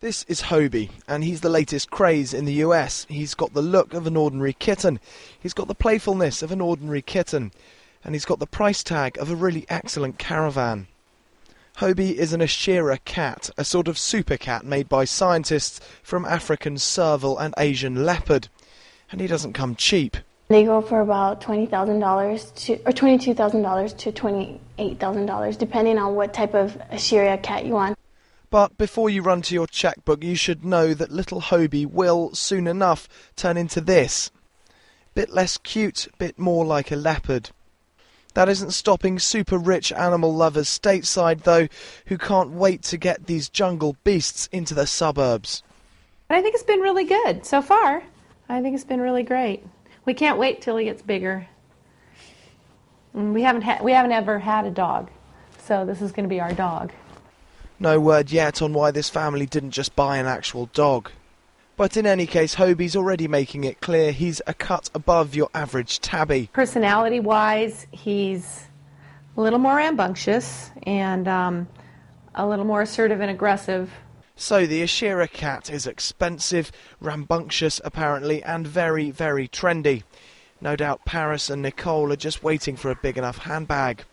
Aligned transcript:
This 0.00 0.24
is 0.24 0.42
Hobie, 0.42 0.90
and 1.08 1.24
he's 1.24 1.40
the 1.40 1.48
latest 1.48 1.90
craze 1.90 2.34
in 2.34 2.44
the 2.44 2.60
US. 2.64 3.06
He's 3.08 3.34
got 3.34 3.54
the 3.54 3.62
look 3.62 3.94
of 3.94 4.06
an 4.06 4.18
ordinary 4.18 4.52
kitten, 4.52 5.00
he's 5.40 5.54
got 5.54 5.66
the 5.66 5.74
playfulness 5.74 6.42
of 6.42 6.52
an 6.52 6.60
ordinary 6.60 7.00
kitten, 7.00 7.52
and 8.04 8.14
he's 8.14 8.26
got 8.26 8.38
the 8.38 8.46
price 8.46 8.82
tag 8.82 9.16
of 9.16 9.30
a 9.30 9.34
really 9.34 9.64
excellent 9.70 10.18
caravan. 10.18 10.88
Hobie 11.78 12.12
is 12.12 12.34
an 12.34 12.42
Ashera 12.42 13.02
cat, 13.06 13.48
a 13.56 13.64
sort 13.64 13.88
of 13.88 13.96
super 13.96 14.36
cat 14.36 14.66
made 14.66 14.90
by 14.90 15.06
scientists 15.06 15.80
from 16.02 16.26
African 16.26 16.76
serval 16.76 17.38
and 17.38 17.54
Asian 17.56 18.04
leopard. 18.04 18.48
And 19.10 19.22
he 19.22 19.26
doesn't 19.26 19.54
come 19.54 19.74
cheap. 19.74 20.18
They 20.48 20.64
go 20.64 20.82
for 20.82 21.00
about 21.00 21.40
twenty 21.40 21.64
thousand 21.64 22.00
dollars 22.00 22.50
to 22.66 22.78
or 22.84 22.92
twenty 22.92 23.16
two 23.16 23.32
thousand 23.32 23.62
dollars 23.62 23.94
to 23.94 24.12
twenty 24.12 24.60
eight 24.76 25.00
thousand 25.00 25.24
dollars, 25.24 25.56
depending 25.56 25.96
on 25.96 26.14
what 26.14 26.34
type 26.34 26.52
of 26.52 26.76
Ashera 26.92 27.42
cat 27.42 27.64
you 27.64 27.72
want. 27.72 27.93
But 28.54 28.78
before 28.78 29.10
you 29.10 29.20
run 29.20 29.42
to 29.42 29.54
your 29.56 29.66
checkbook, 29.66 30.22
you 30.22 30.36
should 30.36 30.64
know 30.64 30.94
that 30.94 31.10
little 31.10 31.40
Hobie 31.40 31.90
will, 31.90 32.36
soon 32.36 32.68
enough, 32.68 33.08
turn 33.34 33.56
into 33.56 33.80
this. 33.80 34.30
Bit 35.12 35.30
less 35.30 35.58
cute, 35.58 36.06
bit 36.18 36.38
more 36.38 36.64
like 36.64 36.92
a 36.92 36.94
leopard. 36.94 37.50
That 38.34 38.48
isn't 38.48 38.70
stopping 38.70 39.18
super 39.18 39.58
rich 39.58 39.90
animal 39.90 40.32
lovers 40.32 40.68
stateside, 40.68 41.42
though, 41.42 41.66
who 42.06 42.16
can't 42.16 42.50
wait 42.50 42.82
to 42.82 42.96
get 42.96 43.26
these 43.26 43.48
jungle 43.48 43.96
beasts 44.04 44.48
into 44.52 44.72
the 44.72 44.86
suburbs. 44.86 45.64
I 46.30 46.40
think 46.40 46.54
it's 46.54 46.62
been 46.62 46.78
really 46.78 47.06
good 47.06 47.44
so 47.44 47.60
far. 47.60 48.04
I 48.48 48.62
think 48.62 48.76
it's 48.76 48.84
been 48.84 49.00
really 49.00 49.24
great. 49.24 49.66
We 50.04 50.14
can't 50.14 50.38
wait 50.38 50.62
till 50.62 50.76
he 50.76 50.84
gets 50.84 51.02
bigger. 51.02 51.48
Mm, 53.16 53.32
we 53.32 53.42
haven't 53.42 53.62
ha- 53.62 53.80
we 53.82 53.90
haven't 53.90 54.12
ever 54.12 54.38
had 54.38 54.64
a 54.64 54.70
dog, 54.70 55.10
so 55.58 55.84
this 55.84 56.00
is 56.00 56.12
going 56.12 56.22
to 56.22 56.32
be 56.32 56.40
our 56.40 56.52
dog. 56.52 56.92
No 57.78 57.98
word 57.98 58.30
yet 58.30 58.62
on 58.62 58.72
why 58.72 58.90
this 58.90 59.10
family 59.10 59.46
didn't 59.46 59.72
just 59.72 59.96
buy 59.96 60.18
an 60.18 60.26
actual 60.26 60.66
dog. 60.66 61.10
But 61.76 61.96
in 61.96 62.06
any 62.06 62.26
case, 62.26 62.54
Hobie's 62.54 62.94
already 62.94 63.26
making 63.26 63.64
it 63.64 63.80
clear 63.80 64.12
he's 64.12 64.40
a 64.46 64.54
cut 64.54 64.90
above 64.94 65.34
your 65.34 65.48
average 65.54 65.98
tabby. 66.00 66.48
Personality 66.52 67.18
wise, 67.18 67.88
he's 67.90 68.64
a 69.36 69.40
little 69.40 69.58
more 69.58 69.76
rambunctious 69.76 70.70
and 70.84 71.26
um, 71.26 71.68
a 72.36 72.46
little 72.46 72.64
more 72.64 72.82
assertive 72.82 73.20
and 73.20 73.30
aggressive. 73.30 73.90
So 74.36 74.66
the 74.66 74.82
Ashera 74.82 75.30
cat 75.30 75.68
is 75.68 75.86
expensive, 75.86 76.70
rambunctious 77.00 77.80
apparently, 77.84 78.42
and 78.42 78.66
very, 78.66 79.10
very 79.10 79.48
trendy. 79.48 80.04
No 80.60 80.76
doubt 80.76 81.04
Paris 81.04 81.50
and 81.50 81.62
Nicole 81.62 82.12
are 82.12 82.16
just 82.16 82.42
waiting 82.42 82.76
for 82.76 82.90
a 82.90 82.96
big 82.96 83.18
enough 83.18 83.38
handbag. 83.38 84.04